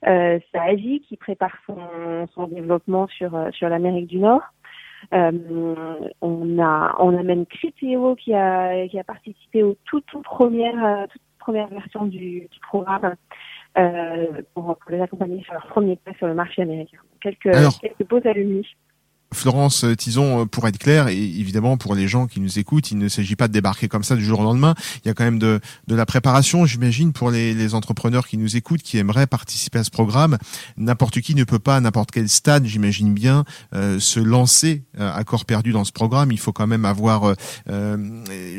Euh, 0.05 0.39
qui 1.07 1.17
prépare 1.17 1.55
son, 1.65 1.77
son 2.34 2.48
développement 2.48 3.07
sur, 3.07 3.36
euh, 3.36 3.51
sur 3.51 3.69
l'Amérique 3.69 4.07
du 4.07 4.19
Nord. 4.19 4.41
Euh, 5.13 5.31
on 6.22 6.60
a 6.60 6.96
on 7.00 7.15
a 7.17 7.24
même 7.24 7.46
Criteo 7.46 8.15
qui 8.15 8.34
a 8.34 8.88
qui 8.88 9.00
a 9.00 9.03
participé 9.03 9.62
aux 9.63 9.77
toutes 9.86 10.05
tout 10.07 10.22
premières 10.22 10.84
euh, 10.84 11.05
toute 11.07 11.22
première 11.39 11.67
version 11.67 12.05
du, 12.05 12.41
du 12.41 12.60
programme 12.62 13.15
euh, 13.77 14.41
pour, 14.53 14.77
les 14.89 15.01
accompagner 15.01 15.43
sur 15.43 15.53
leur 15.53 15.67
premier 15.67 15.96
pas 15.98 16.13
sur 16.17 16.27
le 16.27 16.34
marché 16.34 16.62
américain. 16.62 16.98
Quelques, 17.22 17.51
quelques 17.81 18.10
beaux 18.10 18.22
alumni. 18.25 18.65
Florence 19.34 19.86
Tison, 19.98 20.48
pour 20.48 20.67
être 20.67 20.77
clair, 20.77 21.10
et 21.10 21.17
évidemment 21.17 21.77
pour 21.77 21.96
les 21.96 22.07
gens 22.07 22.27
qui 22.27 22.39
nous 22.39 22.60
écoutent, 22.60 22.91
il 22.91 22.98
ne 22.98 23.10
s'agit 23.10 23.36
pas 23.36 23.48
de 23.48 23.53
débarquer 23.53 23.89
comme 23.89 24.03
ça 24.03 24.15
du 24.15 24.24
jour 24.24 24.39
au 24.39 24.43
lendemain. 24.43 24.74
Il 25.03 25.07
y 25.07 25.12
a 25.12 25.13
quand 25.13 25.25
même 25.25 25.39
de, 25.39 25.60
de 25.88 25.96
la 25.96 26.05
préparation, 26.05 26.65
j'imagine, 26.65 27.12
pour 27.12 27.29
les, 27.29 27.53
les, 27.53 27.75
entrepreneurs 27.75 28.25
qui 28.25 28.38
nous 28.38 28.55
écoutent, 28.55 28.81
qui 28.81 28.98
aimeraient 28.98 29.27
participer 29.27 29.79
à 29.79 29.84
ce 29.84 29.91
programme. 29.91 30.38
N'importe 30.77 31.19
qui 31.19 31.36
ne 31.36 31.43
peut 31.43 31.60
pas, 31.60 31.75
à 31.75 31.81
n'importe 31.81 32.12
quel 32.12 32.29
stade, 32.29 32.65
j'imagine 32.65 33.13
bien, 33.13 33.43
euh, 33.75 34.00
se 34.00 34.22
lancer 34.22 34.84
euh, 34.98 35.12
à 35.13 35.24
corps 35.25 35.46
perdu 35.46 35.74
dans 35.74 35.84
ce 35.84 35.91
programme. 35.91 36.31
Il 36.31 36.39
faut 36.39 36.53
quand 36.53 36.67
même 36.67 36.86
avoir 36.86 37.34
euh, 37.69 37.98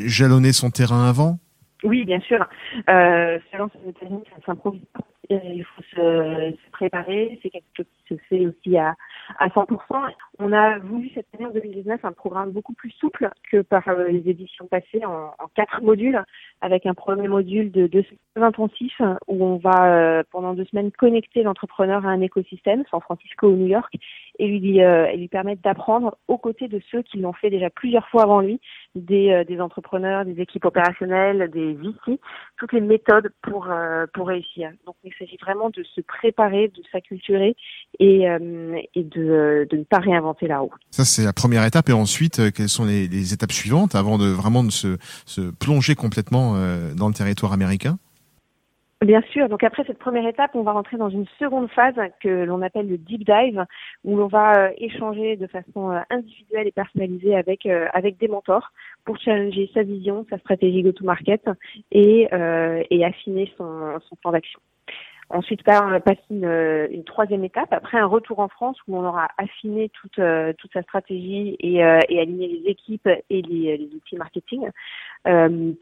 jalonné 0.05 0.53
son 0.53 0.69
terrain 0.69 1.09
avant. 1.09 1.39
Oui, 1.83 2.05
bien 2.05 2.19
sûr. 2.19 2.45
Euh, 2.89 3.39
ces 3.51 3.89
États-Unis, 3.89 4.23
ça 4.29 4.45
s'improvise 4.45 4.81
Il 5.29 5.63
faut 5.63 5.83
se, 5.95 6.55
préparer. 6.71 7.39
C'est 7.43 7.49
quelque 7.49 7.65
chose 7.77 7.85
qui 8.07 8.15
se 8.15 8.19
fait 8.29 8.47
aussi 8.47 8.77
à, 8.77 8.95
à 9.37 9.47
100%. 9.49 9.77
On 10.39 10.53
a 10.53 10.79
voulu 10.79 11.11
cette 11.13 11.27
année 11.35 11.45
en 11.45 11.51
2019 11.51 12.03
un 12.03 12.11
programme 12.13 12.51
beaucoup 12.51 12.73
plus 12.73 12.91
souple 12.91 13.29
que 13.51 13.61
par 13.61 13.87
euh, 13.89 14.07
les 14.07 14.27
éditions 14.29 14.65
passées 14.67 15.05
en, 15.05 15.31
quatre 15.55 15.81
modules, 15.83 16.23
avec 16.61 16.85
un 16.85 16.93
premier 16.93 17.27
module 17.27 17.71
de 17.71 17.87
deux 17.87 18.03
semaines 18.03 18.47
intensifs 18.47 19.01
où 19.27 19.43
on 19.43 19.57
va 19.57 19.93
euh, 19.93 20.23
pendant 20.31 20.53
deux 20.53 20.65
semaines 20.65 20.91
connecter 20.91 21.43
l'entrepreneur 21.43 22.05
à 22.05 22.09
un 22.09 22.21
écosystème, 22.21 22.83
San 22.89 23.01
Francisco 23.01 23.47
ou 23.47 23.55
New 23.55 23.67
York, 23.67 23.93
euh, 24.41 25.05
et 25.05 25.17
lui 25.17 25.27
permettre 25.27 25.61
d'apprendre 25.61 26.17
aux 26.27 26.37
côtés 26.37 26.67
de 26.67 26.81
ceux 26.91 27.01
qui 27.01 27.19
l'ont 27.19 27.33
fait 27.33 27.49
déjà 27.49 27.69
plusieurs 27.69 28.07
fois 28.09 28.23
avant 28.23 28.39
lui, 28.39 28.59
des, 28.95 29.43
des 29.47 29.61
entrepreneurs, 29.61 30.25
des 30.25 30.41
équipes 30.41 30.65
opérationnelles, 30.65 31.49
des 31.51 31.73
VC, 31.73 32.19
toutes 32.57 32.73
les 32.73 32.81
méthodes 32.81 33.31
pour 33.41 33.69
pour 34.13 34.27
réussir. 34.27 34.71
Donc 34.85 34.95
il 35.03 35.13
s'agit 35.17 35.37
vraiment 35.41 35.69
de 35.69 35.83
se 35.83 36.01
préparer, 36.01 36.69
de 36.69 36.81
s'acculturer 36.91 37.55
et, 37.99 38.23
et 38.95 39.03
de 39.03 39.19
de, 39.69 39.77
ne 39.77 39.83
pas 39.83 39.99
réinventer 39.99 40.47
la 40.47 40.59
roue. 40.59 40.73
Ça, 40.91 41.05
c'est 41.05 41.23
la 41.23 41.33
première 41.33 41.65
étape. 41.65 41.89
Et 41.89 41.93
ensuite, 41.93 42.39
euh, 42.39 42.51
quelles 42.51 42.69
sont 42.69 42.85
les, 42.85 43.33
étapes 43.33 43.51
suivantes 43.51 43.95
avant 43.95 44.17
de 44.17 44.27
vraiment 44.27 44.63
de 44.63 44.71
se, 44.71 44.97
plonger 45.59 45.95
complètement 45.95 46.55
euh, 46.55 46.93
dans 46.93 47.07
le 47.07 47.13
territoire 47.13 47.53
américain? 47.53 47.97
Bien 49.01 49.21
sûr. 49.31 49.47
Donc 49.47 49.63
après 49.63 49.85
cette 49.85 49.97
première 49.97 50.27
étape, 50.27 50.51
on 50.55 50.63
va 50.63 50.73
rentrer 50.73 50.97
dans 50.97 51.07
une 51.07 51.25
seconde 51.39 51.69
phase 51.71 51.95
que 52.21 52.43
l'on 52.43 52.61
appelle 52.61 52.89
le 52.89 52.97
deep 52.97 53.23
dive, 53.25 53.65
où 54.03 54.17
l'on 54.17 54.27
va 54.27 54.65
euh, 54.67 54.71
échanger 54.77 55.37
de 55.37 55.47
façon 55.47 55.97
individuelle 56.09 56.67
et 56.67 56.71
personnalisée 56.73 57.33
avec 57.35 57.65
avec 57.65 58.17
des 58.17 58.27
mentors 58.27 58.71
pour 59.05 59.17
challenger 59.17 59.71
sa 59.73 59.83
vision, 59.83 60.25
sa 60.29 60.37
stratégie 60.39 60.83
go-to-market 60.83 61.49
et, 61.91 62.27
et 62.91 63.05
affiner 63.05 63.51
son, 63.57 63.99
son 64.07 64.15
plan 64.17 64.31
d'action. 64.31 64.59
Ensuite, 65.31 65.61
on 65.67 65.99
passe 66.01 66.17
une, 66.31 66.45
euh, 66.45 66.87
une, 66.89 67.03
troisième 67.03 67.43
étape, 67.43 67.71
après 67.71 67.99
un 67.99 68.07
retour 68.07 68.39
en 68.39 68.47
France 68.47 68.77
où 68.87 68.97
on 68.97 69.05
aura 69.05 69.27
affiné 69.37 69.89
toute, 69.89 70.17
euh, 70.17 70.53
toute 70.57 70.73
sa 70.73 70.81
stratégie 70.81 71.55
et, 71.59 71.83
euh, 71.83 71.99
et, 72.09 72.19
aligné 72.19 72.47
les 72.47 72.71
équipes 72.71 73.07
et 73.29 73.41
les, 73.43 73.89
outils 73.95 74.15
marketing 74.15 74.69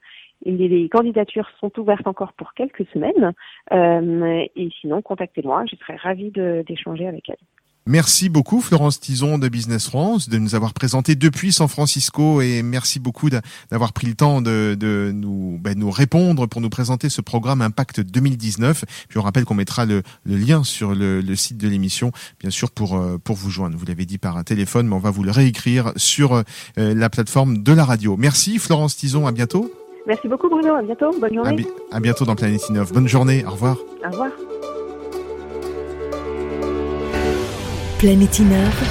Les 0.43 0.89
candidatures 0.89 1.49
sont 1.59 1.71
ouvertes 1.79 2.07
encore 2.07 2.33
pour 2.33 2.53
quelques 2.53 2.85
semaines. 2.93 3.33
Euh, 3.71 4.45
et 4.55 4.69
sinon, 4.81 5.01
contactez-moi. 5.01 5.65
Je 5.69 5.75
serai 5.77 5.95
ravie 5.95 6.31
d'échanger 6.31 7.07
avec 7.07 7.29
elle. 7.29 7.37
Merci 7.87 8.29
beaucoup 8.29 8.61
Florence 8.61 8.99
Tison 8.99 9.37
de 9.37 9.47
Business 9.47 9.87
France 9.89 10.27
de 10.27 10.39
nous 10.39 10.55
avoir 10.55 10.73
présenté 10.73 11.13
depuis 11.13 11.51
San 11.51 11.67
Francisco 11.67 12.41
et 12.41 12.63
merci 12.63 12.99
beaucoup 12.99 13.29
d'avoir 13.29 13.93
pris 13.93 14.07
le 14.07 14.15
temps 14.15 14.41
de, 14.41 15.11
nous, 15.13 15.59
ben, 15.61 15.77
nous 15.77 15.91
répondre 15.91 16.47
pour 16.47 16.61
nous 16.61 16.69
présenter 16.71 17.09
ce 17.09 17.21
programme 17.21 17.61
Impact 17.61 17.99
2019. 17.99 18.85
Puis 19.07 19.19
on 19.19 19.21
rappelle 19.21 19.45
qu'on 19.45 19.53
mettra 19.53 19.85
le, 19.85 20.01
lien 20.25 20.63
sur 20.63 20.95
le, 20.95 21.21
site 21.35 21.57
de 21.57 21.67
l'émission, 21.67 22.11
bien 22.39 22.49
sûr 22.49 22.71
pour 22.71 22.95
euh, 22.95 23.19
pour 23.23 23.35
vous 23.35 23.51
joindre. 23.51 23.77
Vous 23.77 23.85
l'avez 23.85 24.07
dit 24.07 24.17
par 24.17 24.35
un 24.35 24.43
téléphone, 24.43 24.87
mais 24.87 24.95
on 24.95 24.99
va 24.99 25.11
vous 25.11 25.23
le 25.23 25.29
réécrire 25.29 25.93
sur 25.95 26.33
euh, 26.33 26.43
la 26.75 27.11
plateforme 27.11 27.61
de 27.61 27.71
la 27.71 27.85
radio. 27.85 28.17
Merci 28.17 28.57
Florence 28.57 28.95
Tison, 28.95 29.27
à 29.27 29.31
bientôt. 29.31 29.71
Merci 30.07 30.27
beaucoup 30.27 30.49
Bruno, 30.49 30.75
à 30.75 30.81
bientôt, 30.81 31.11
bonne 31.19 31.33
journée. 31.33 31.65
À, 31.91 31.99
bientôt 31.99 32.25
dans 32.25 32.35
Planète 32.35 32.69
Innov. 32.69 32.93
Bonne 32.93 33.07
journée, 33.07 33.43
au 33.45 33.51
revoir. 33.51 33.77
Au 34.05 34.11
revoir. 34.11 34.29
Planète 37.97 38.39
Innov, 38.39 38.83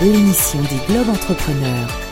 l'émission 0.00 0.60
des 0.60 0.92
Globes 0.92 1.10
Entrepreneurs. 1.10 2.09